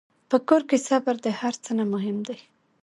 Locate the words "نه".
1.77-1.85